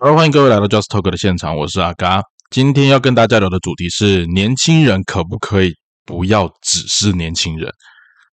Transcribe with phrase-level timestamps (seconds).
[0.00, 2.22] 好，欢迎各位来到 Just Talk 的现场，我是阿嘎。
[2.50, 5.72] 今天要跟大家聊的主题是：年轻人可不可以
[6.06, 7.68] 不要只是年轻人？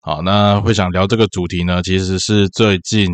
[0.02, 3.08] 好，那会想聊这个主题呢，其实是最近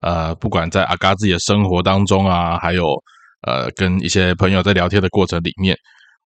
[0.00, 2.86] 呃，不管在阿嘎自己的生活当中啊，还有
[3.46, 5.76] 呃，跟一些朋友在聊天的过程里面，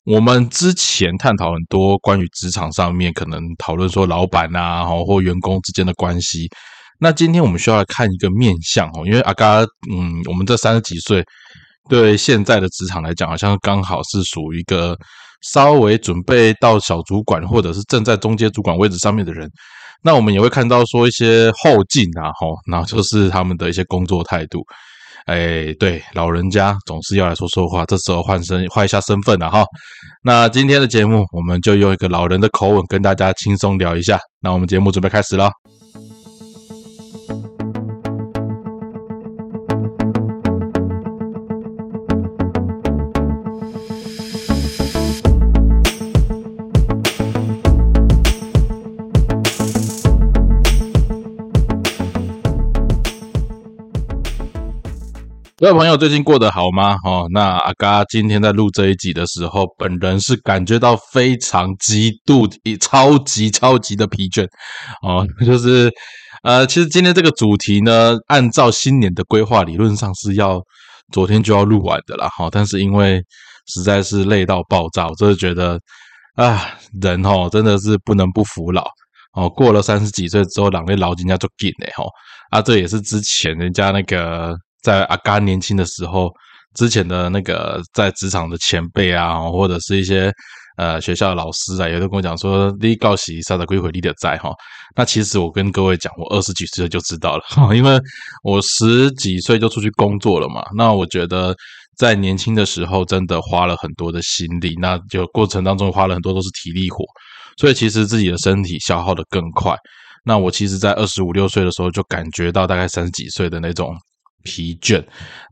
[0.06, 6.48] 我们之前探讨很多关于职场上面可能讨论说老板啊，或员工之间的关系。
[7.00, 9.62] 那今天我们需要来看一个面相哦，因为阿嘎，
[9.92, 11.26] 嗯，我们这三十几岁。
[11.90, 14.98] 对现在的职场来讲，好像刚好是属于一个
[15.42, 19.50] 稍微准备到小主管或者是正在中间主管位置上面的人。
[20.02, 24.62] 那我们也会看到说一些后进啊，吼，那就是他们的一些工作态度。
[25.26, 29.64] 哎，对，老人家总是要来说说话，这时候换身换一下身份了哈。
[30.22, 34.20] 那今天的节目，我们就用一个老人的口吻跟大家轻松聊一下。
[34.42, 35.50] 那我们节目准备开始了。
[55.64, 56.98] 各位朋友，最近过得好吗？
[57.06, 62.46] 哦，那阿嘎今天在录这一集的时候，本人是感觉到非常极度、
[62.82, 64.46] 超级、超级的疲倦
[65.02, 65.26] 哦。
[65.46, 65.90] 就是
[66.44, 70.62] 呃，其实今天这个主题呢，按照新年的规划，理论上是要
[71.14, 72.28] 昨天就要录完的啦。
[72.38, 73.24] 哈，但是因为
[73.68, 75.80] 实在是累到爆炸，我真的觉得
[76.36, 78.84] 啊，人哦真的是不能不服老
[79.32, 79.50] 哦。
[79.50, 82.04] 过了三十几岁之后，两位老人家就紧嘞哈。
[82.50, 84.54] 啊，这也是之前人家那个。
[84.84, 86.30] 在阿甘年轻的时候，
[86.76, 90.32] 之前的那个在职场的前辈啊，或者是一些
[90.78, 94.52] 呃学校的老师啊，也都跟我讲说，你告喜啥的归回你的在哈。
[94.96, 97.44] 那其实我跟各位讲，我二十几岁就知道了，
[97.74, 98.00] 因为
[98.44, 100.64] 我十几岁就出去工作了嘛。
[100.76, 101.56] 那我觉得
[101.98, 107.06] 在年轻的时候，真的花了很多的心力，那就过程当中花了很多都是体力活，
[107.58, 109.76] 所以其实自己的身体消耗的更快。
[110.26, 113.96] 那我其实，在二十五六岁的时候，就感觉到大概三十几岁的那种。
[114.44, 115.04] 疲倦，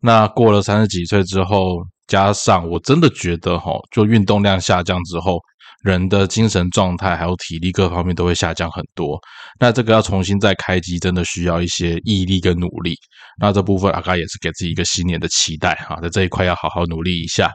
[0.02, 5.40] 那过了三十几岁之后，加上我真的觉得哈，就运动量下降之后，
[5.84, 9.20] 人的精神状态还有体力各方面都会下降很多。
[9.60, 12.96] 那这个要重新再开机，真的需要一些毅力跟努力。
[13.40, 17.52] 那这部分阿嘎也是给自己一个新年的期待哈，在这一块要好好努力一下。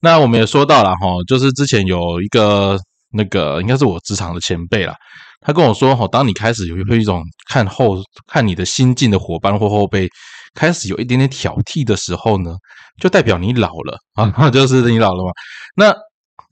[0.00, 2.76] 那我们也说到了哈，就是之前有一个
[3.12, 4.96] 那个应该是我职场的前辈啦，
[5.40, 10.08] 他跟我说哈，当你开始有会一种看后看你的新进的伙伴或后辈。
[10.54, 12.52] 开始有一点点挑剔的时候呢，
[13.00, 15.30] 就代表你老了 啊， 就是你老了嘛。
[15.76, 15.94] 那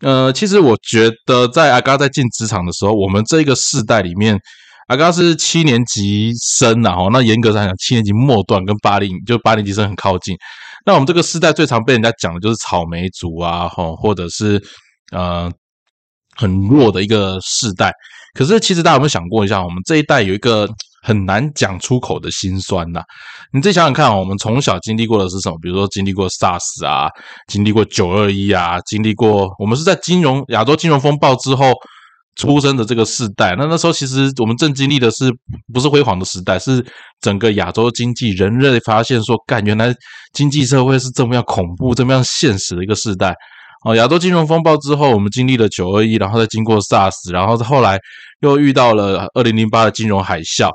[0.01, 4.39] 呃，其实我觉得在阿嘎在进职场的时候，我们这个世代里面，
[4.89, 10.35] 阿嘎是七年级生然后那严格上讲，七年级末段跟八零就八年级生很靠近。
[10.87, 14.59] 那我们这个世代最常被人家讲的就是草莓族啊，哈，或者是
[15.13, 15.53] 呃
[16.37, 17.93] 很弱的一个世代。
[18.33, 20.67] 可是其实大家有没有想过一下，我们这一代有一个？
[21.03, 23.01] 很难讲出口的心酸呐！
[23.53, 25.57] 你再想想看啊，我们从小经历过的是什么？
[25.63, 27.09] 比如说经历过 SARS 啊，
[27.49, 31.73] 经历过九二一啊，经历过我们是在金融亚洲金融风暴之后
[32.37, 33.55] 出生的这个世代。
[33.59, 35.31] 那那时候其实我们正经历的是
[35.73, 36.59] 不是辉煌的时代？
[36.59, 36.85] 是
[37.21, 39.95] 整个亚洲经济人类发现说，干原来
[40.35, 43.35] 经济社会是这么样恐怖、这么样现实的一个时代。
[43.85, 47.99] 哦，亚洲金融风暴之后，我们经历了九二一，然后再经过 SARS，然后后来
[48.41, 50.71] 又遇到了二零零八的金融海啸。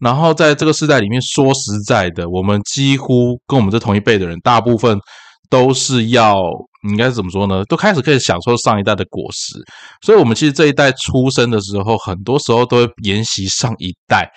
[0.00, 4.98] 然后在这个时代里面，说实在的，我们几乎跟我们这同一辈的人，大部分
[5.50, 6.40] 都是要
[6.88, 7.64] 应该怎么说呢？
[7.64, 9.54] 都开始可以享受上一代的果实。
[10.02, 14.28] 所以，我们其实这一代出生的时候，很多时候都会沿袭上一代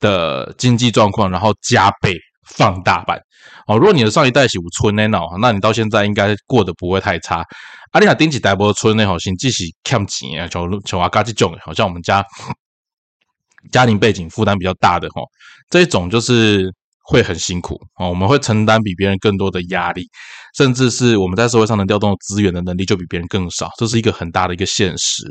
[0.00, 2.14] 的经济状况，然后加倍
[2.46, 3.18] 放大版。
[3.66, 7.44] 哦，如果你的上一代是五村那脑，那你到现在应该过得不会太差。
[7.92, 12.24] 阿丽亚丁起代波村那好，先继续欠钱啊，像像阿嘎这种，好像我们家。
[13.72, 15.22] 家庭背景负担比较大的吼，
[15.70, 16.70] 这一种就是
[17.04, 18.08] 会很辛苦哦。
[18.08, 20.04] 我们会承担比别人更多的压力，
[20.56, 25.22] 甚至是我们在社会上能调动资源的能力就比别人更少，这是一个很大的一个现实。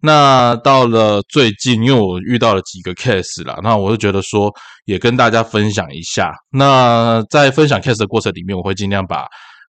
[0.00, 4.50] 那到了最近，因为我遇到了几个 case 啦，那我就觉得说
[4.86, 6.32] 也跟大家分享一下。
[6.50, 9.26] 那在分享 case 的过程里面，我会尽量把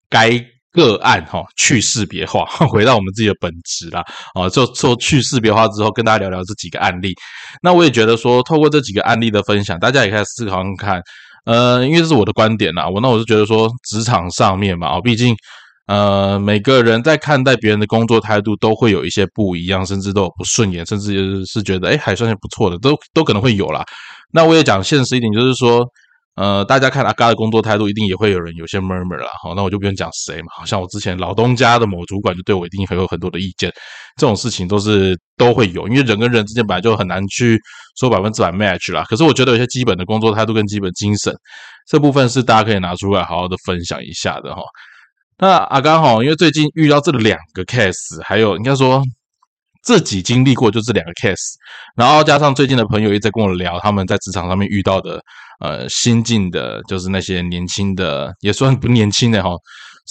[0.09, 0.39] 该。
[0.73, 4.01] 个案哈去识别化， 回到我们自己的本质啦。
[4.33, 7.13] 啊，就做去识别化之后，跟大家聊聊这几个案例。
[7.61, 11.01] 那我也觉得说，透过这几个案例的分享，大家也可以思考看。
[11.45, 15.35] 呃，因为这是我的观点啦，我那我是觉得说，职场上面嘛，哦，毕竟
[15.87, 23.83] 呃，每个人在看待别人的工作态度都会有一些不一样，甚至都有不顺眼，甚至是觉得哎还算是不错的，都都可能会有啦。
[24.31, 25.85] 那我也讲现实一点，就是说。
[26.35, 29.29] 呃，大家看阿嘎的工作态度，一定也会有人有些 murmur 啦。
[29.43, 30.47] 好，那我就不用讲谁嘛。
[30.55, 33.69] 好像我之前老东家的某主管就对我一定会有很多的意见。
[34.17, 37.59] 这种事情都是都会有，因为人跟人之间本来就很难去
[37.99, 39.03] 说百分之百 match 啦。
[39.09, 41.33] 可是我觉得有些基本的工作态度跟基本精神，
[41.87, 44.61] 这部分是大家可以拿出来好好的分享一下的哈。
[45.37, 49.03] 那阿刚哈，因为最近遇到这两个 case，还有应该说。
[49.83, 51.53] 自己经历过就这两个 case，
[51.95, 55.19] 然后加上最近的朋友一直在跟我聊他们在职场上面遇到的
[55.59, 59.49] 呃新进的，就是那些年轻的也算不年轻的哈，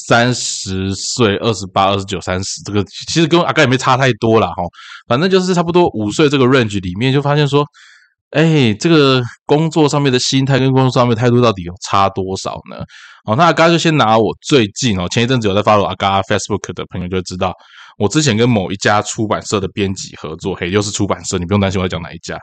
[0.08, 4.62] 三十岁、二十八、二十九、三十，这个其实跟阿盖也没差太多了哈，
[5.06, 7.64] 反正就是差不多五岁这个 range 里面就发现说，
[8.30, 12.84] 哎，这个工作上面的心态跟工作上面态度到底有差多少呢？
[13.24, 17.54] 好，那阿嘎就先拿我最近哦，前一阵子有在发我阿嘎 Facebook 的朋友就知道。
[18.00, 22.34] 我之前跟某一家出版社的编辑合作，嘿，又是出版社，你不用担心我要讲哪一家。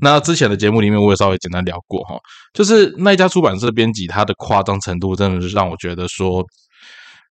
[0.00, 2.18] 那之前的节目里面，我也稍微简单聊过哈，
[2.52, 6.44] 就是那一家出版社的编辑，他的夸张程度真的是让我觉得说，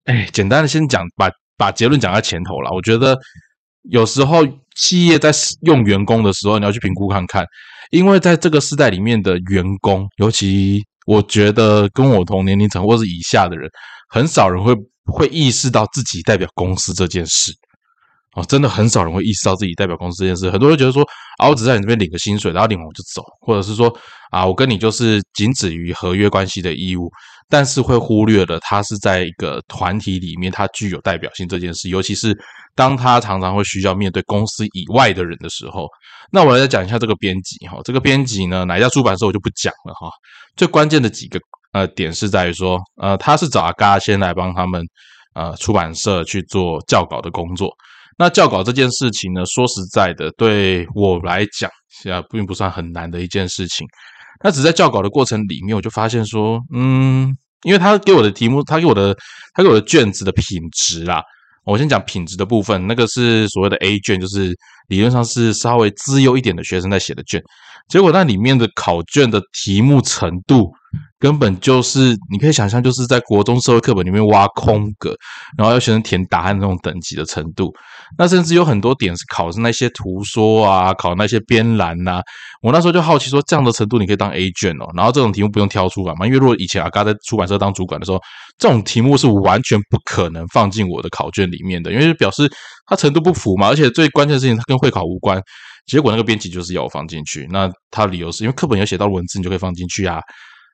[0.05, 2.71] 哎，简单的先讲，把把结论讲在前头了。
[2.73, 3.19] 我觉得
[3.91, 4.47] 有时候
[4.77, 5.33] 企业在
[5.63, 7.45] 用员工的时候，你要去评估看看，
[7.91, 13.69] 因为在这个时代里面的员工，尤其我觉得跟我同年龄层或是以下的人，
[14.11, 14.73] 很少人会
[15.07, 17.53] 会意识到自己代表公司这件事。
[18.35, 20.51] 哦，真的很少人会意识到自己代表公司这件事。
[20.51, 21.07] 很多人觉得说，
[21.39, 23.95] 啊，我只在你这边领个薪水，然后领完我就走，或者是说，
[24.31, 27.09] 啊，我跟你就是仅止于合约关系的义务，
[27.49, 31.89] 但是会忽略了他是在一个团体里面，他具有代表性这件事。
[31.89, 32.37] 尤其是
[32.75, 35.87] 当他常常会需要面对公司以外的人的时候，
[36.33, 37.79] 那我来再讲一下这个编辑哈。
[37.85, 40.11] 这个编辑呢，哪一家出版社我就不讲了哈。
[40.57, 41.39] 最关键的几个
[41.73, 44.85] 呃点是在于说，呃，他是找阿嘎先来帮他们
[45.35, 47.73] 呃出版社去做校稿的工作。
[48.17, 53.87] 那校稿这件事情呢，说实在的，对我来讲，现在并不算很难的一件事情。
[54.43, 59.17] 那只在校稿的过程里面，我就发现说，嗯，因为他给我的题目，他给我的，
[59.55, 61.23] 他给我的卷子的品质啦，
[61.65, 64.55] 我先讲品质的部分，那个是所谓的 A 卷，就是
[64.89, 67.43] 理论上是稍微资优一点的学生在写的卷，
[67.89, 70.73] 结果那里面的考卷的题目程度。
[71.19, 75.17] 根本就是，你可以想象，就是在国中社会课本里面挖空格，
[75.57, 77.73] 然后要学生填答案那种等级的程度。
[78.19, 82.21] 那甚至有很多点是考是那些图说啊，考那些编栏呐。
[82.61, 84.87] 我那时候就好奇说，这样的程度你可以当 A 卷哦。
[84.95, 86.27] 然后这种题目不用挑出来嘛？
[86.27, 88.21] 因为如果以前阿嘎在出版社当主管的时候，
[88.59, 92.49] 这种题目是完全不可能放进我的考卷里面的，因为表示
[92.87, 93.69] 它程度不符嘛。
[93.69, 95.41] 而且最关键的事情，它跟会考无关。
[95.87, 100.19] 结果那个编辑就是要我放进去，那他理由是因为课本有写到文字，你就可以放进去啊。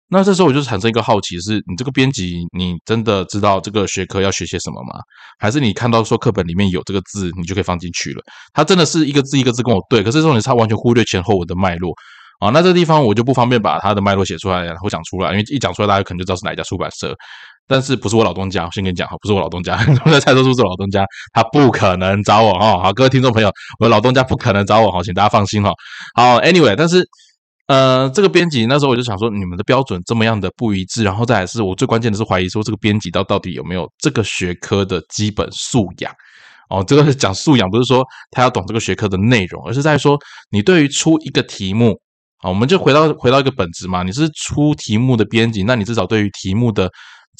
[0.09, 5.01] 那这时候我就产生一个好奇，是你这个编辑，你真的知道这个学科要学些什么吗？
[5.39, 8.23] 还是你看到说课本里面有这个字，你就可以放进去了？
[8.53, 11.93] 他真的是一个字一个字跟我对，可是这种他完全忽略前后文的脉络
[12.41, 12.51] 啊。
[12.51, 17.17] 那这个地方我就不方便把他的脉络写出来，然后讲出来，因为一讲出来大家可能就知道是哪一家出版社。
[17.71, 22.83] 但是不是我老东家，我先跟你讲哈，不是我老东家， 我在猜测是不是老东家，他不可能找我哈。
[22.83, 25.71] 好，各位听众朋友，我的老东家不可能找我哈，请大家放心哈。
[26.15, 27.09] 好，Anyway，但是。
[27.67, 36.13] 呃，这个编辑那时候我就想说，你们的标准这么样的不一致，然后再来是我最关键的是怀疑说，这个编辑到到底有没有这个学科的基本素养？
[36.69, 40.19] 哦，这个是讲素养，不是说他要懂这个学科的内容，而是在说
[40.51, 41.97] 你对于出一个题目，
[42.39, 46.91] 啊，我们就回到回到一个本质嘛，你是出题目的编辑，那你至少对于题目的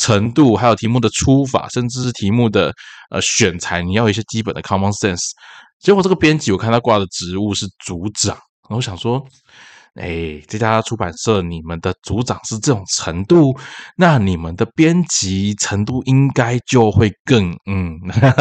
[0.01, 2.75] 程度，还有题目的出法，甚至是题目的
[3.11, 5.21] 呃选材，你要有一些基本的 common sense。
[5.79, 8.37] 结果这个编辑我看他挂的职务是组长，
[8.69, 9.25] 我想说。
[9.95, 13.53] 哎，这家出版社，你们的组长是这种程度，
[13.97, 17.99] 那你们的编辑程度应该就会更嗯，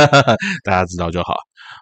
[0.63, 1.33] 大家知道就好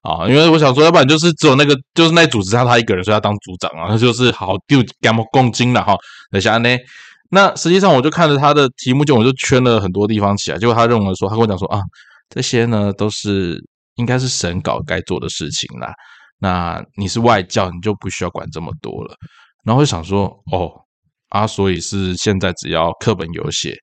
[0.03, 0.25] 啊。
[0.25, 5.97] 因为我想说，要不然就是只有那个，就是那组织上他一个人，所以他当组长啊，那就是好丢干么共金了哈。
[6.31, 6.69] 等下呢，
[7.29, 11.81] 那实际上我就看着他的题目，就我就圈了很多地方起来，结果他认为说，他跟我讲说啊，
[12.29, 13.61] 这些呢都是
[13.95, 15.93] 应该是审稿该做的事情啦。
[16.39, 19.15] 那你是外教，你就不需要管这么多了。
[19.63, 20.71] 然后就想说，哦
[21.29, 23.75] 啊，所以是现在只要课本有写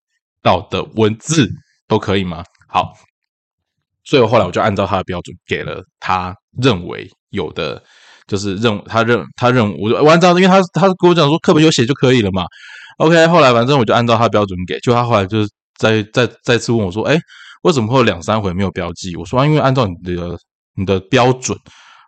[0.43, 1.51] 到的文字
[1.87, 2.43] 都可以吗？
[2.69, 2.93] 好，
[4.05, 7.83] 所以我后来我就按照他的标准给了他认为有的，
[8.27, 12.47] 就是认他认他认我就按照，因为他他跟我讲说课本有写就可以了嘛。
[12.99, 17.17] OK，后来反正我就按照他标准给，就他后来就是再再再次问我说，哎，
[17.63, 19.17] 为什么会有两三回没有标记？
[19.17, 20.39] 我说因为按照你的
[20.75, 21.59] 你的标准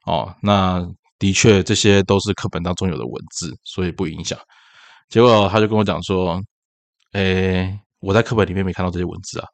[0.07, 0.87] 哦，那。
[1.19, 4.39] 的确，这些都是课本当中有的文字，所以不影响。
[5.09, 6.39] 结果他就跟我讲说
[7.17, 9.47] ：“诶，我在课本里面没看到这些文字啊，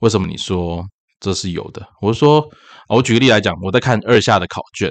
[0.00, 0.84] 为什么你说
[1.20, 2.44] 这是有的？”我说
[2.90, 4.90] ：“我举个例来讲，我在看二下的考卷，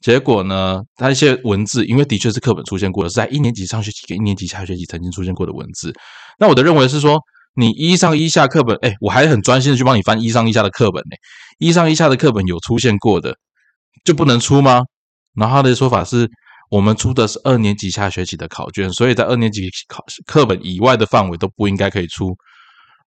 [0.00, 5.92] 结果呢，他一些文字，因为的确是课本出现过的，是在一年级上学期跟一年级下学期曾经出现过的文字。
[6.38, 7.18] 那我的认为是说，
[7.56, 11.16] 你一上一下课本，哎，我还很专心的去帮你翻一上一下的课本呢。
[11.58, 13.36] 一上一下的课本有出现过的，
[14.04, 14.82] 就不能出吗？
[15.34, 16.28] 然后他的说法是
[16.70, 22.36] 我们出的是二年级下学期的考卷，所以在二年级考课本以外的范围都不应该可以出。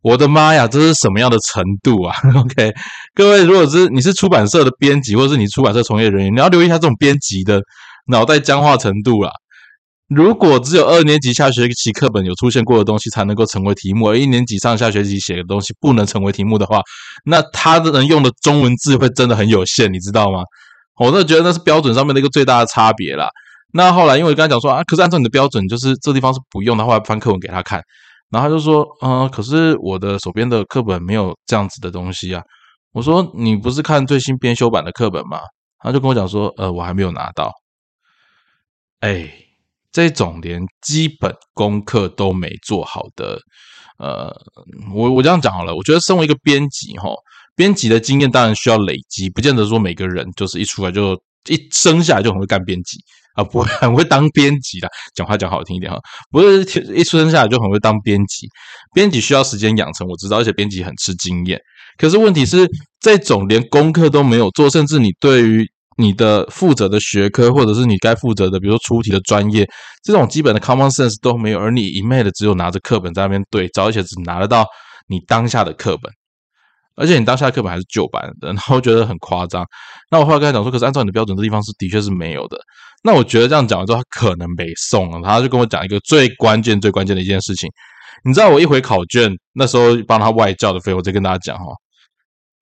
[0.02, 2.16] 我的妈呀，这是什么样的程度啊？
[2.36, 2.72] OK，
[3.14, 7.62] 各位，如果是你是出版社的编辑，或者是你出版社从业人员，你要留意一下这种编辑的
[8.08, 9.32] 脑袋僵化程度啦。
[10.14, 16.82] 如果只有二年级下学期课本有出现过的东西才能够成为题目，而一年级上下学期写的东西不能成为题目的话，
[17.24, 20.40] 那他的能用的中文字会真的很有限，你知道吗？
[21.00, 23.30] 我真的觉得那是标准上面的一个最大的差别啦。
[23.74, 27.82] 那后来因为刚才讲说啊，可是按照你的标准，就是这地方是不用的话，翻课文给他看。
[28.32, 32.42] 然后他就说：“嗯，可是我的手边的课本没有这样子的东西啊。”
[32.94, 35.42] 我说：“你不是看最新编修版的课本吗？”
[35.84, 37.52] 他就跟我讲说：“呃，我还没有拿到。”
[39.02, 39.30] 哎，
[39.92, 43.40] 这种连基本功课都没做好的，
[43.98, 44.32] 呃，
[44.94, 45.76] 我我这样讲好了。
[45.76, 47.10] 我觉得身为一个编辑，哈，
[47.56, 51.20] 编辑的经验当然需要累积，不见得说每个人就是一出来就
[51.50, 53.00] 一生下来就很会干编辑。
[53.36, 55.98] 啊，不会 很会当编辑的，讲话讲好听一点哈，
[56.32, 56.62] 不是
[56.94, 58.48] 一出生下来就很会当编辑，
[58.94, 61.60] 编辑需要时间养成，我知道，而且编辑很吃经验。
[61.98, 62.68] 可是问题是，
[63.00, 65.66] 这种连功课都没有做，甚至你对于
[65.98, 69.68] 你的负责的学科，或者是你该负责的，比如说出题的专业，
[70.04, 74.66] 这种基本的 common sense 都没有，而你一昧的只有拿着课本在那边对照，而且只拿得到
[75.08, 76.12] 你当下的课本。
[76.96, 79.66] 而且你当下课本还是旧版的，然后觉得很夸张。
[80.10, 82.58] 那我后来跟他讲说，可是按照你的标准，这地方是的确是没有的。
[83.04, 85.22] 那我觉得这样讲完之后，他可能没送了。
[85.28, 87.70] 他就跟我讲一个最关键、最关键的一件事情。
[88.24, 91.66] 你知道我一回考卷那时候帮他外教的费，我再跟大家讲哈，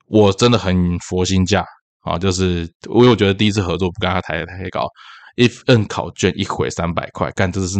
[0.07, 1.65] 我真的很佛心价
[2.01, 4.87] 啊，就是因为我觉得第一次合作不跟他抬太高，
[5.35, 7.77] 一份考卷一回三百块，干这是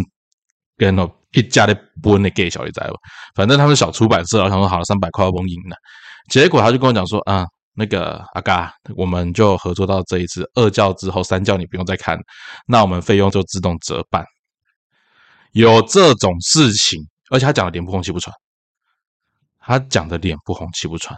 [0.76, 2.96] 跟那一家的不那 gay 小李仔吧，
[3.36, 5.78] 反正他们小出版社，我想说好了三百块我赢了。
[6.30, 7.46] 结果他就跟我讲说啊，
[7.80, 12.20] 那个阿嘎，我们就合作到这一次二教之后，三教你不用再看，
[12.68, 14.26] 那我们费用就自动折半。
[15.54, 18.36] 有这种事情，而且他讲的脸不红气不喘，
[19.62, 21.18] 他讲的脸不红气不喘。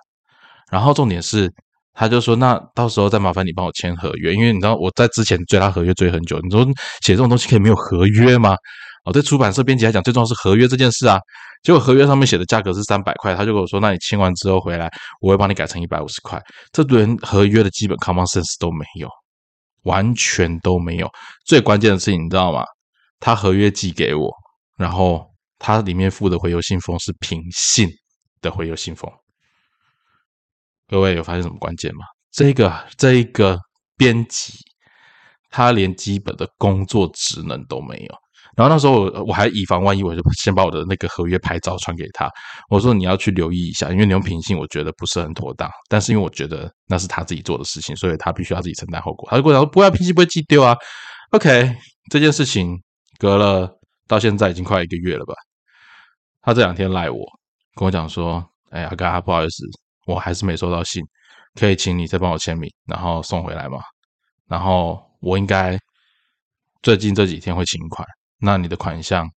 [0.72, 1.52] 然后重点是，
[1.94, 6.64] 他就说那到时候再麻烦你帮我签合约，因为你知道我在之前追他合约追很久，你说
[7.02, 8.56] 写这种东西可以没有合约吗？
[9.04, 11.20] 哦，对出版社编辑来讲，最重要是合约这件事啊。
[11.64, 14.92] 结果合约上面写的价格是三百块，他就跟我说：“那你签完之后回来，
[15.22, 16.42] 我会帮你改成一百五十块。”
[16.72, 19.10] 这连合约的基本 common sense 都没有，
[19.84, 21.10] 完全都没有。
[21.46, 22.64] 最关键的事情你知道吗？
[23.20, 24.32] 他合约寄给我，
[24.78, 25.28] 然后
[25.60, 27.90] 他里面附的回邮信封是平信
[28.42, 29.12] 的回邮信封。
[30.88, 32.06] 各位有发现什么关键吗？
[32.32, 33.60] 这个这一个
[33.98, 34.54] 编辑，
[35.50, 38.16] 他连基本的工作职能都没有。
[38.58, 42.30] 然后那时候我我还以防万一，我就先把我的那个合约拍照传给他。
[42.70, 45.70] 我说你要去留意一下，因为你用平信，我觉得不是很妥当。
[45.88, 49.30] 但是因为我觉得那是他自己做的事情，所以他必须要自己承担后果。
[49.30, 50.76] 他就跟我讲说：“不会，平信不会寄丢啊。”
[51.32, 51.76] OK，
[52.10, 52.78] 这件事情
[53.18, 53.70] 隔了
[54.08, 55.34] 到现在已经快一个月了吧？
[56.42, 57.26] 他这两天赖我，
[57.76, 59.64] 跟我讲说：“哎呀，哥，不好意思，
[60.08, 61.02] 我还是没收到信，
[61.56, 63.80] 可以请你再帮我签名，然后送回来吗？
[64.50, 65.80] 然后我应该
[66.82, 68.06] 最近这几天会请款。”
[68.42, 69.30] 那你的款项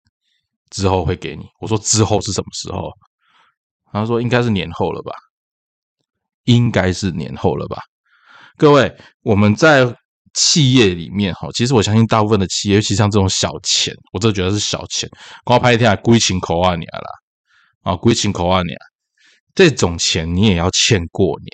[0.70, 1.46] 之后会给你。
[1.60, 2.90] 我说之后是什么时候？
[3.92, 5.12] 他说应该是年后了吧，
[6.46, 7.80] 应该是年后了吧。
[8.56, 8.92] 各位，
[9.22, 9.86] 我们在
[10.32, 15.08] 企业里面哈，其实我相信大部分的企业，尤其像这种小钱，我真的觉得是小钱，
[15.44, 18.76] 光拍一天还归情口二年了啊，归情口二年，
[19.54, 21.48] 这种钱你也要欠过年。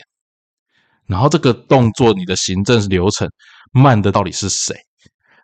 [1.07, 3.29] 然后这个动作，你的行政流程
[3.73, 4.75] 慢的到底是谁？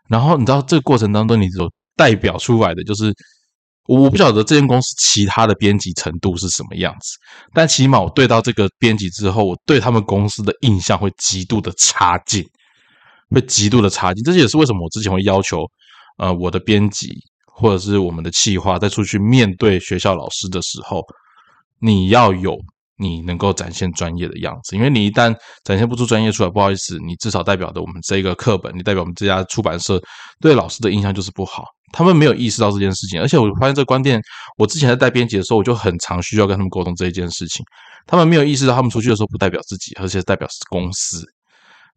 [0.09, 1.71] 然后你知道这个过程当中，你有。
[1.97, 3.13] 代表出来的就是，
[3.89, 7.17] 我不晓得这间公司其他的编辑程度是什么样子，
[7.55, 12.45] 但起码我对到这个编辑之后，我对他们公司的印象会极度的差劲，
[13.31, 14.23] 会极度的差劲。
[14.23, 15.65] 这也是为什么我之前会要求，
[16.19, 17.09] 呃，我的编辑
[17.47, 21.03] 或者是我们的企划在出去面对学校老师的时候，
[21.81, 22.57] 你要有。
[22.99, 25.31] 你能够展现专业的样子，因为你一旦
[25.65, 30.03] 展现不出专业出来，不好意思，你至少代表的我们这个课本，你代表我们这家出版社
[30.41, 31.67] 对老师的印象就是不好。
[31.97, 34.21] 他们没有意识到这件事情，而且我发现这个观点，
[34.59, 37.65] 我之前在带编辑的时候，我就很常需要跟他们沟通这一件事情。
[38.07, 41.25] 他们没有意识到，他们出去的时候不代表自己，而且代表是公司。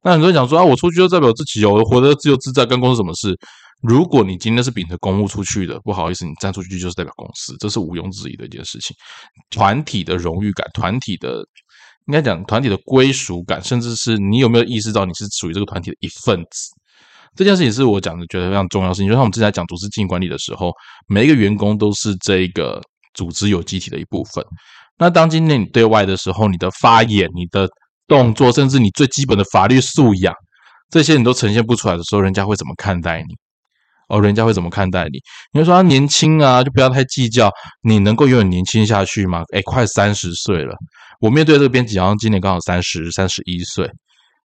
[0.01, 3.37] 那很多人讲说啊，我出去就代表自己，我活得自由自在，跟公司什么事？
[3.81, 8.95] 如果你今天是秉着公务出去的，不好意思，你站出去就是代表公司，这是毋庸置疑的一件事情。
[9.49, 11.45] 团体的荣誉感，团体的
[12.07, 16.69] 应该讲团体的归属感，甚至是你有没有意识到你是属于这个团体的一份子，
[17.39, 19.07] 这件事情是我讲的，觉得非常重要事情。
[19.07, 20.73] 就像我们之前讲组织经营管理的时候，
[21.07, 22.81] 每一个员工都是这个
[23.13, 24.43] 组织有机体的一部分。
[24.97, 27.65] 那当今天你对外的时候，你的发言、你的
[28.09, 30.33] 动作，甚至你最基本的法律素养，
[30.89, 33.33] 这些你都呈现不出来的时候，人家会怎么看待你？
[34.09, 35.17] 哦，人家会怎么看待你？
[35.53, 37.49] 你会说他年轻啊，就不要太计较。
[37.83, 39.43] 你能够永远年轻下去吗？
[39.53, 40.75] 哎，快三十岁了，
[41.21, 43.89] 我面对这个编辑，好像今年刚好三十三十一岁。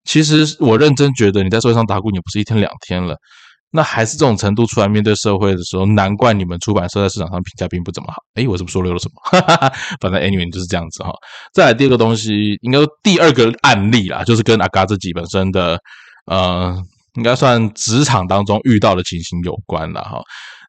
[0.04, 3.16] 其实我认真觉得，你在社会上打滚也不是一天两天了，
[3.70, 8.16] 那还是这种程度出来面对社会的时候，难怪你们出版社在市场上评价并不怎么好。
[8.34, 9.40] 诶，我是不是说漏了什么？
[10.00, 11.10] 反正 anyway 就是这样子哈。
[11.54, 15.78] 再来第二个东西，应该第二个案例啦，就是跟阿嘎自己本身的
[16.26, 16.76] 呃，
[17.14, 20.20] 应该算职场当中遇到的情形有关了哈。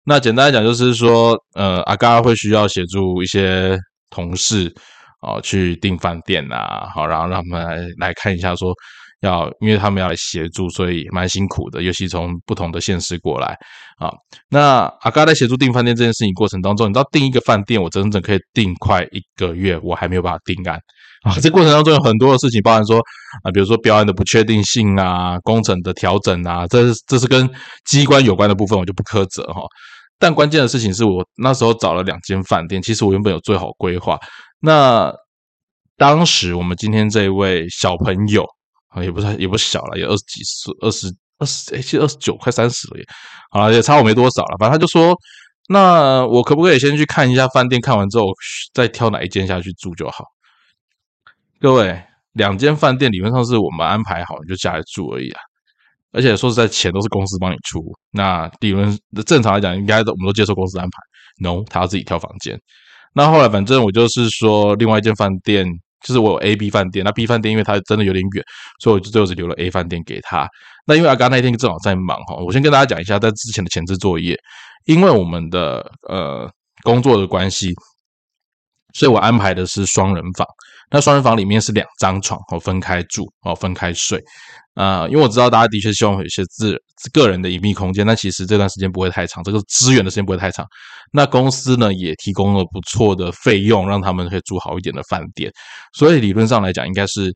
[0.05, 3.77] 那简单来讲，就是说呃，阿嘎会需要协助一些
[4.09, 4.71] 同事
[5.21, 8.71] 哦去订饭店啊，好，然后让他们来来看一下说。
[9.27, 11.81] 要，因为他们要来协助，所以蛮辛苦的。
[11.81, 13.57] 尤其从不同的县市过来
[13.97, 14.11] 啊。
[14.49, 20.77] 那阿嘎在协助订饭店这件事情过程当中，你知道订一个饭店，我整整可以订快一个月，我还没有办法订案
[21.23, 21.33] 啊。
[21.41, 22.99] 这过程当中有很多的事情，包含说
[23.43, 27.49] 啊，比如说标案的不确定性啊，工程的调整啊，这这是跟
[27.85, 29.61] 机关有关的部分，我就不苛责哈。
[30.19, 34.17] 但关键的事情是我那时候找了两间饭店，其实我原本有最好规划。
[34.59, 35.13] 那
[35.97, 38.45] 当时我们今天这一位小朋友。
[38.93, 41.07] 啊，也不是也不小了，也二十几岁，二十
[41.39, 43.05] 二十，哎，其实二十九，快三十了耶。
[43.49, 44.57] 好了，也差我没多少了。
[44.59, 45.17] 反正他就说，
[45.67, 47.81] 那我可不可以先去看一下饭店？
[47.81, 48.25] 看完之后
[48.71, 50.25] 再挑哪一间下去住就好。
[51.59, 55.41] 各位，两间饭店理论上是我们安排好，你就下来住而已啊。
[56.11, 57.81] 而且说实在，钱都是公司帮你出。
[58.11, 58.95] 那理论
[59.25, 60.97] 正常来讲，应该都我们都接受公司安排。
[61.39, 62.59] No，他要自己挑房间。
[63.15, 65.65] 那后来反正我就是说，另外一间饭店。
[66.03, 68.43] 就是我有 A、B 饭店，那 B 饭店因为它真的有点远，
[68.79, 70.47] 所以我就最后只留了 A 饭店给他。
[70.85, 74.37] 那因为阿刚那天正好在忙哈，我先跟大家讲一下在之前的前置作业，
[74.85, 76.49] 因为我们的呃
[76.83, 77.73] 工作的关系，
[78.93, 80.45] 所以我安排的是双人房。
[80.93, 84.23] 那双人房里面是两张床哦，分开住哦，分开睡。
[84.75, 86.79] 啊，因为我知道大家的确希望有一些自
[87.11, 90.65] 个人的隐秘空间，但其实这段时间不会太长，这个支援的时间不会太长。
[91.11, 95.51] 那公司呢也提供了不错的费用，让他们可以住好一点的饭店，
[95.93, 97.33] 所以理论上来讲，应该是。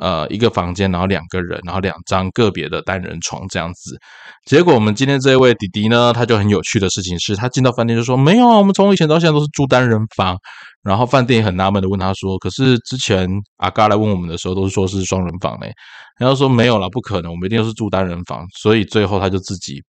[0.00, 3.98] 呃，一个房间，然后两个人，然后两张个别的单人床这样子。
[4.46, 10.38] 结果我们今天这位弟弟呢，他就很有趣的事情是，他进到饭店就说：“没有啊，我们从以前到现在都是住单人房。”
[10.82, 15.70] 然后饭店也很纳闷的问他说：“可是之前阿嘎来问我们的时候，都是说是双人房嘞。”
[16.18, 19.82] 然后说：“没有了，不可能，我们一定是住单人房。”所以最后他就自己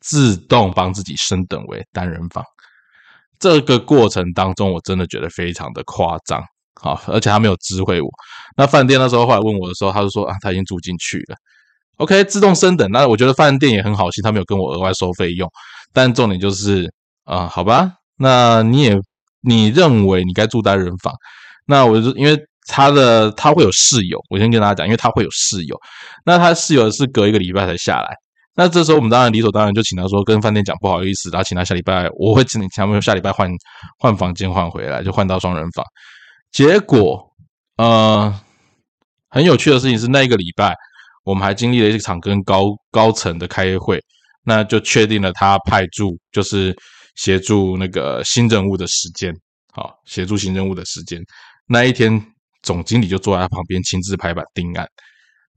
[0.00, 2.42] 自动帮自己升等为单人房。
[3.38, 6.42] 这个过程当中，我真的觉得非常的夸张。
[6.82, 8.08] 好，而且他没有知会我。
[8.56, 11.36] 那饭店那时候后来问我的时候，他就说啊，他已经住进去了。
[11.98, 12.90] OK，自动升等。
[12.90, 15.46] 那我觉得饭店也很好心，他没有跟我额外收费用。
[15.92, 16.90] 但重点就是
[17.24, 18.96] 啊，好吧，那你也
[19.42, 21.12] 你认为你该住单人房？
[21.66, 25.76] 那我就因为他的他会有室友，我先跟大家讲，因为他会有室友。
[26.24, 28.14] 那他室友是隔一个礼拜才下来。
[28.54, 33.50] 那这时候我们当然理所当然就请他说跟饭店讲不好意思，然后请他下礼拜我会请他们下礼拜换
[33.98, 35.84] 换房间换回来，就换到双人房。
[36.52, 37.32] 结果，
[37.76, 38.40] 呃，
[39.28, 40.74] 很有趣的事情是，那一个礼拜，
[41.22, 44.02] 我们还经历了一场跟高高层的开会，
[44.42, 46.76] 那就确定了他派驻，就是
[47.14, 49.32] 协助那个新任务的时间，
[49.72, 51.22] 好，协助新任务的时间。
[51.66, 52.20] 那一天，
[52.62, 54.84] 总经理就坐在他旁边亲自拍板定案。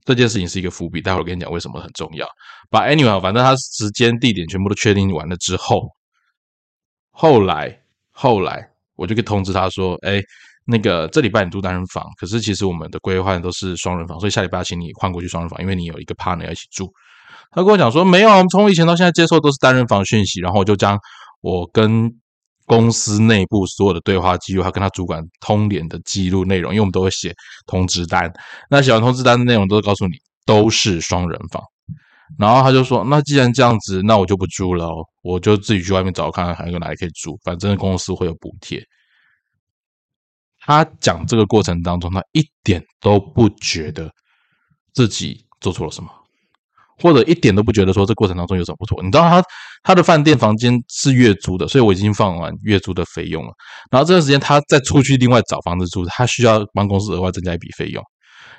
[0.04, 2.24] 这件事情是一个伏笔，待会儿跟你讲为什么很重要。
[2.70, 5.88] 把 anyway，反正他时间地点全部都确定完了之后，
[7.10, 10.22] 后来后来我就可以通知他说，哎。
[10.66, 16.90] 那个这礼拜你住单人房，可是其实我们的规划都是双人房，所以下礼拜请你换过去双人房，因为你有一个 partner 要一起住。
[17.50, 20.98] 他跟我讲说，没有，我们从以前到现在接受都是单人房讯息，然后我就将
[21.42, 22.10] 我跟
[22.66, 27.32] 公司内部所有的对话记录，还跟他主管通联的记录内容，因为我们都会写
[27.66, 28.32] 通知单，
[28.70, 30.14] 那写完通知单的内容都告诉你
[30.46, 31.62] 都是双人房。
[32.38, 34.88] 然后他就说，那既然这样子，那我就不住了，
[35.22, 38.82] 我就自己去外面找看看还有哪里可以住，反正公司会有补贴。
[40.66, 44.10] 他讲这个过程当中，他一点都不觉得
[44.94, 46.08] 自己做错了什么，
[46.98, 49.02] 或者一点都不觉得说这过程当中有什么不妥。
[49.02, 49.42] 你知道他
[49.82, 53.52] 他的饭店房间是月租的，所以我已经放完月租的费用了。
[53.90, 58.02] 然后这段时间他再出去另外找房子住，他需要帮公司额外增加一笔费用。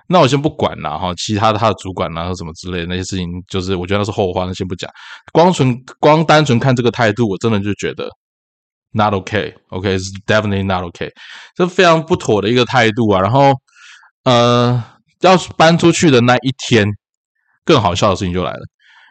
[0.07, 4.87] 那我先不管了哈，其他的他的主管啊什么之类的那些事情，就是我觉得那是后话，那先不讲。
[5.33, 8.07] 光纯光单纯看这个态度，我真的就觉得。
[8.97, 11.09] Not okay, okay, is definitely not okay，
[11.53, 13.19] 这非常不妥的一个态度啊。
[13.19, 13.53] 然后，
[14.23, 14.81] 呃，
[15.19, 16.87] 要搬出去的那一天，
[17.65, 18.61] 更好笑的事情就来了，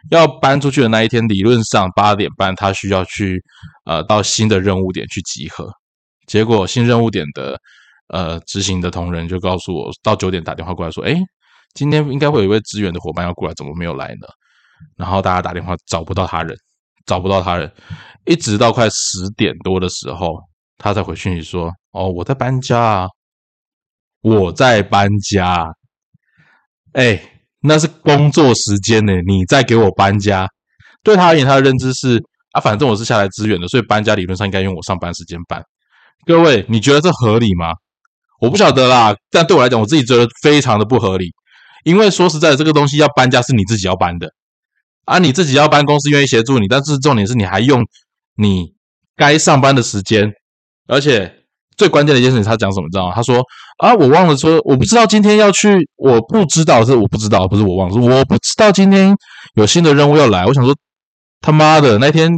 [0.09, 3.39] 要搬出去的那一天，理论上八点半他需要去
[3.85, 5.71] 呃到新的任务点去集合。
[6.25, 7.55] 结果新任务点的
[8.07, 11.13] 呃执行的同仁就告诉我，到九点打电话过来说，哎，
[11.75, 14.25] 今天应该会有一位支援的伙伴要过来，怎么没有来呢？
[14.97, 16.57] 然后大家打电话找不到他人，
[17.05, 17.71] 找不到他人，
[18.25, 20.37] 一直到快十点多的时候，
[20.77, 23.07] 他才回讯息说，哦，我在搬家啊，
[24.21, 25.65] 我在搬家。
[26.93, 27.21] 哎，
[27.61, 30.47] 那是工作时间呢，你在给我搬家？
[31.03, 35.61] 对他而言，他的认知是啊，反正我是下来支援的，所以搬家理论上应该用我上班时间搬。
[36.25, 37.73] 各位，你觉得这合理吗？
[38.41, 41.31] 我不晓得啦，但对我来讲，我自己觉得非常的不合理。
[41.83, 44.27] 因为说实在的，这个东西要搬家是你自己要搬的
[45.05, 47.81] 啊，你自己要搬，公司愿意协助你，但是重点是你还用
[48.35, 48.73] 你
[49.15, 50.31] 该上班的时间，
[50.87, 51.41] 而且。
[51.77, 52.87] 最关键的一件事情，他讲什么？
[52.89, 53.13] 知道吗？
[53.13, 53.43] 他说
[53.83, 59.13] ：“啊，我忘了说，我不知道今天要去，我不知道是我不知道，不是我忘了，我不知道今天
[59.55, 60.45] 有新的任务要来。
[60.45, 60.73] 我想说，
[61.41, 62.31] 他妈的，那天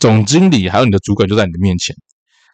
[0.00, 1.94] 总经理还有你的主管就在你的面前，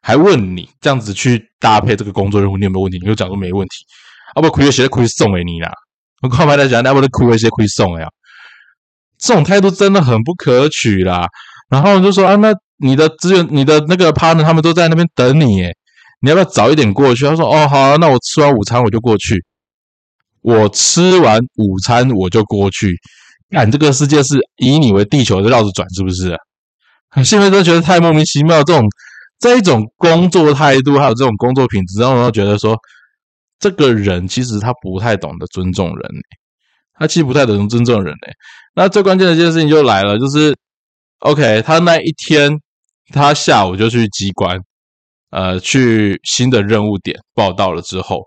[0.02, 2.98] 还问你这样子去搭配这个工作任务，你有没有问题？
[2.98, 3.84] 你就讲说没问题，
[4.34, 5.70] 啊不，可以写的可以送给你啦。
[6.22, 8.08] 我刚才在讲，那不的可以写可以送呀，
[9.22, 11.26] 这种态度真的很不可取啦。
[11.70, 15.72] 然后就说啊，那你的资源，你的那个 partner 他们都在那边等你，耶。
[16.20, 17.24] 你要不要早一点过去？
[17.24, 19.44] 他说：“哦，好，那我吃完午餐我就过去。
[20.40, 22.96] 我吃完午餐我就过去。
[23.50, 26.36] 看这个世界是以你为地球在绕着转，是不是？
[27.24, 28.62] 现在都觉得太莫名其妙。
[28.62, 28.86] 这种
[29.40, 32.76] 这一种工作态度，还有这种工作品质，让我觉得说，
[33.58, 36.10] 这个人其实他不太懂得尊重人，
[36.98, 38.14] 他其实不太懂得尊重人。
[38.26, 38.32] 哎，
[38.74, 40.56] 那最关键的一件事情就来了，就是
[41.20, 42.50] OK，他那一天
[43.12, 44.58] 他下午就去机关。”
[45.32, 48.22] 呃，去新的任务点报道了之后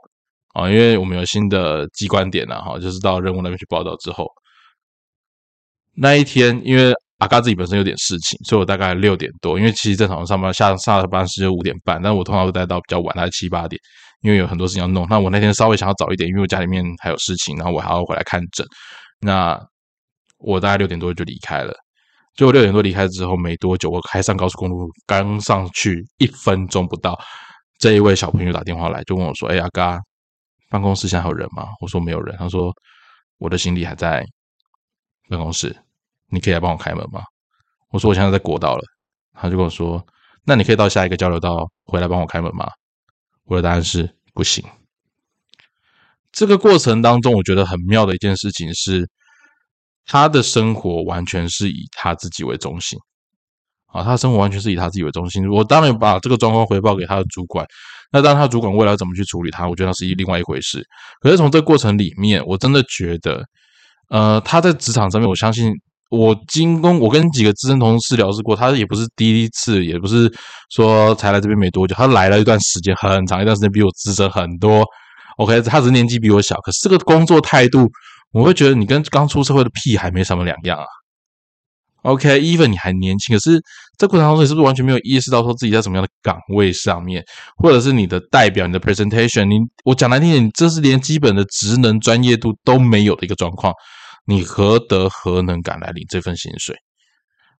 [0.55, 4.25] 啊，因为我们有新的机关点了哈，就是到任务那边去报道之后，
[5.93, 13.79] 那一天因为阿嘎自己本身有点事情，所以我大概六点多，因为其实正常上班下下班时间五点半，但我通常会待到比较晚，大概七八点，
[14.25, 15.05] 因为有很多事情要弄。
[15.07, 18.65] 那我那天稍微想要早一点，因为我家里面还有事情，然后我还要回来看诊，
[19.19, 19.55] 那
[20.39, 21.71] 我大概六点多就离开了。
[22.33, 27.15] 就六点多离开之后没多久，我开上高速公路，刚上去一分钟不到，
[27.77, 29.99] 这一位小朋友打电话来，就问我说：“哎，阿嘎，
[30.71, 32.73] 办公室现在还有人吗？”我说：“没有人。”他说
[33.37, 34.25] ：“我的行李还在
[35.29, 35.77] 办公室，
[36.29, 37.21] 你可以来帮我开门吗？”
[37.93, 38.83] 我说：“我现在在国道了。”
[39.39, 40.03] 他就跟我说
[40.43, 42.67] ：“那你可以到下一个交流道回来帮我开门吗？”
[43.47, 44.63] 我的答案是不行。
[46.31, 49.09] 这个过程当中，我觉得很妙的一件事情是。
[50.07, 52.95] 他的生活完全是以他自己为中心，
[53.87, 55.49] 啊，他的生活完全是以他自己为中心。
[55.49, 57.65] 我当然把这个状况回报给他的主管，
[58.11, 60.85] 那当然他主管未来怎么去处理他，我觉得那是一另外一回事。
[61.21, 63.43] 可是从这个过程里面，我真的觉得，
[64.09, 65.73] 呃，他在职场上面，我相信
[66.09, 70.31] 我经过我跟几个资深同事聊过，他也不是第一次，也不是
[70.69, 74.85] 说才来这边没多久，他来了一段时间，很长一段时间，比我资深很多。
[75.37, 77.89] OK，他只是年纪比我小，可是这个工作态度。
[78.31, 80.83] 我会觉得你跟刚出社会的屁孩没什么两样啊。
[82.01, 83.61] OK，even 你还年轻，可是
[83.97, 87.23] 这过程当中你是不是完全没有意识到说自己在什么样的岗位上面，
[87.55, 93.73] 或者是你的代表、你的 presentation，你我讲难听点，你这是连基本的职能专业度都没有的一个状况，
[94.25, 96.75] 你何德何能敢来领这份薪水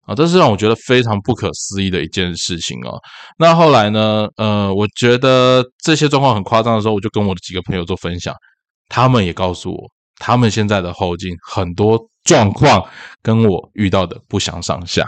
[0.07, 0.13] 啊？
[0.15, 2.99] 这是让我觉得非常不可思议的一件事情哦。
[3.37, 4.27] 那后来呢？
[4.37, 8.33] 呃，我觉得这些状况很夸张的时候，我就跟我的几个朋友做分享，
[8.89, 9.91] 他们也告诉我。
[10.17, 12.81] 他们现在的后劲很多状况
[13.21, 15.05] 跟我遇到的不相上下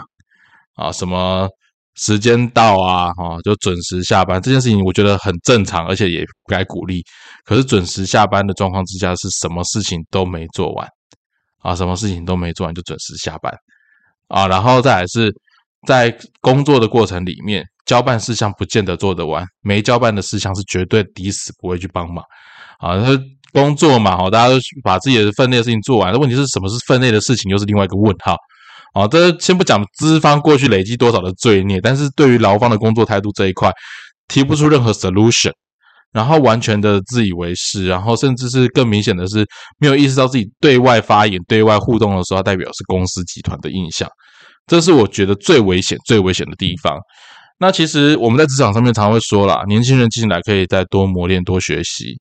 [0.74, 1.48] 啊，什么
[1.96, 7.02] 时间到啊，哈，就准时下班这件事情，我觉得很正常，而且也该鼓励。
[7.44, 10.86] 可是准时下班的状况之下，是什么事情都没做完
[11.68, 13.52] 啊，什么事情都没做完就准时下班
[14.28, 15.32] 啊，然后再来是
[15.86, 22.24] 在工作的过程里面，交办事项不见得做得完，没交办的事项是绝对抵死不会去帮忙
[22.78, 23.18] 啊，他。
[23.50, 26.12] 工作嘛，哈，大家都把自己的分内的事情做完。
[26.12, 28.36] 问题是什么是分内的事情，又是另外一个问号。
[28.92, 33.72] 啊，这先不讲资方过去累积多少的罪孽，但是对于劳方的工作态度这一块，
[34.28, 35.50] 提不出任何 solution，
[36.12, 39.46] 然后完全的自以为是，然后甚至是更明显的是，
[39.78, 44.08] 没有意识到自己对外发言、对外互动的时候，代表是公司集团的印象。
[44.66, 46.98] 这是我觉得最危险、最危险的地方。
[47.58, 52.14] 那其实我们在职场上面常会说啦，年轻人进来可以再多磨练、多学习，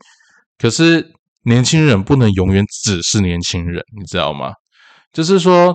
[0.57, 1.13] 可是。
[1.43, 4.51] 年轻人不能永远只是年轻人，你知道吗？
[5.13, 5.73] 就是说，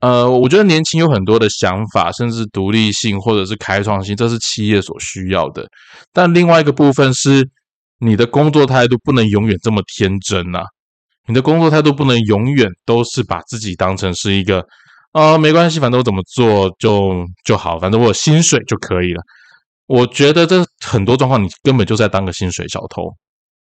[0.00, 5.66] 呃，我觉得年轻有很多的想法，甚至独立性或者是开创性，这是企业所需要的。
[6.12, 7.46] 但另外一个部分是，
[7.98, 10.60] 你的工作态度不能永远这么天真呐。
[11.26, 14.64] 你的工作态度不能永远都是把自己当成是一个，
[15.12, 19.22] 呃，没关系，反正我怎么做就就好，反正我有薪水就可以了。
[19.86, 23.02] 我觉得这很多状况，你根本就在当个薪水小偷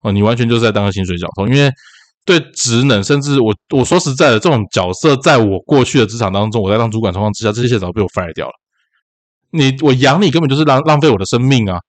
[0.02, 1.48] 哦，你完全就是在当个薪水小偷。
[1.48, 1.70] 因为
[2.28, 8.52] 对职能，甚至我我说实在的，这种角色在我过去的职场当中，我在当主管状况之下，这些早被我 fire 掉了。
[9.50, 11.80] 你我养你根本就是浪浪费我的生命啊，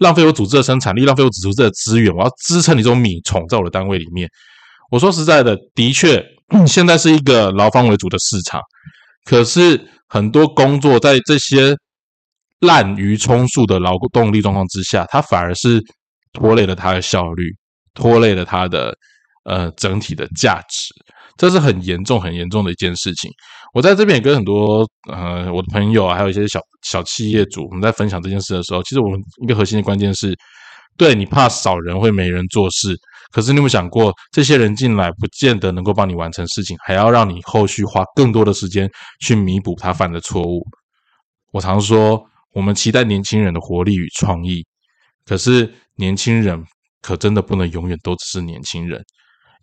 [0.00, 4.28] 浪费我组织的生产力，浪费我组织的资源，我要支撑你这种米虫在我的单位里面。
[4.90, 6.22] 我说实在的，的确，
[6.66, 8.60] 现在是一个劳方为主的市场，
[9.24, 11.74] 可是很多工作在这些
[12.60, 15.80] 滥竽充数的劳动力状况之下，它反而是
[16.34, 17.44] 拖累了它的效率，
[17.94, 18.94] 拖累了它的
[19.46, 20.92] 呃整体的价值，
[21.38, 23.30] 这是很严重、很严重的一件事情。
[23.72, 30.34] 我在这边也跟很多呃我的朋友啊，还有一些小小企业主，我们在分享这件事的时候，其实我们一个核心的关键是，
[30.96, 32.96] 对你怕少人会没人做事。
[33.32, 38.88] 可是你有没有想过，这些人进来不见得能够帮你完成事情，还要让你后续花更多的时间
[39.20, 40.64] 去弥补他犯的错误。
[41.52, 44.64] 我常说，我们期待年轻人的活力与创意，
[45.24, 46.62] 可是年轻人
[47.02, 49.04] 可真的不能永远都只是年轻人，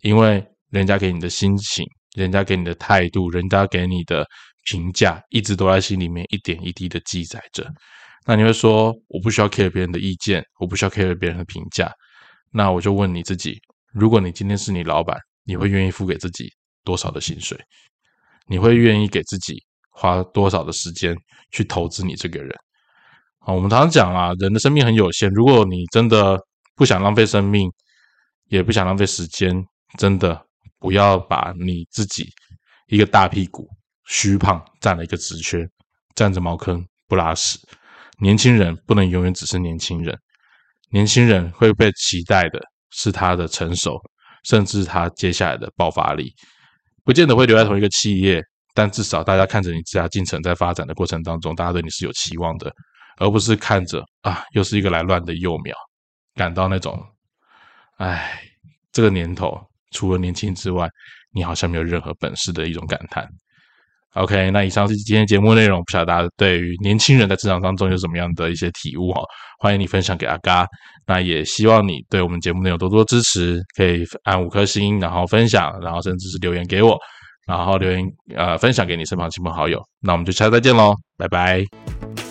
[0.04, 1.82] 因为人家给你的心情，
[2.14, 4.22] 人家给你的态度，人家给你的
[4.66, 7.66] 评价，一直都在心里面一点一滴的记载着。
[8.26, 11.90] 那你会说，我不需要 care 别人的意见，我不需要 care 别人的评价。
[12.52, 13.58] 那我就问你自己：
[13.94, 16.52] 如果你今天是你老板，你会愿意付给自己
[16.84, 17.58] 多少的薪水？
[18.46, 19.56] 你会愿意给自己
[19.88, 21.16] 花多少的时间
[21.50, 22.50] 去投资你这个人？
[23.38, 25.30] 啊，我们常常讲啊，人的生命很有限。
[25.30, 26.38] 如果你真的
[26.74, 27.70] 不想浪费生命，
[28.48, 29.50] 也不想浪费时间，
[29.96, 30.40] 真的
[30.78, 32.28] 不要把你自己
[32.88, 33.68] 一个大屁股、
[34.08, 35.68] 虚胖占了一个职缺，
[36.14, 37.58] 占着茅坑不拉屎。
[38.18, 40.16] 年轻人不能永远只是年轻人。
[40.90, 44.00] 年轻人会被期待的是他的成熟，
[44.44, 46.32] 甚至他接下来的爆发力，
[47.02, 48.40] 不见得会留在同一个企业，
[48.74, 52.72] 但至少大家看着你这家进程在发展的过程当中，大家对你是有期望的，
[53.16, 55.74] 而不是看着啊，又是一个来乱的幼苗，
[56.34, 57.04] 感到那种，
[57.96, 58.40] 哎，
[58.92, 59.60] 这个年头
[59.94, 60.86] 除了年轻之外，
[61.32, 63.26] 你好像没有任何本事的一种感叹。
[64.14, 69.20] OK，那以上是今天节目内容，不晓得大家对于年轻人在职场当中有什么样的一些体悟哈？
[69.58, 70.64] 欢迎你分享给阿嘎。
[71.04, 76.96] 那也希望你对我们节目内容多多支持，可以按五颗星，然后分享，然后甚至是留言给我，
[77.44, 78.04] 然后留言
[78.36, 79.82] 呃分享给你身旁亲朋好友。
[80.00, 82.23] 那我们就下次再见喽，拜拜。